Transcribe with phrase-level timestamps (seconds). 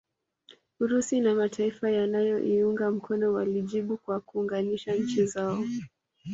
[0.81, 5.63] Urusi na mataifa yanayoiunga mkono walijibu kwa kuunganisha nchi zao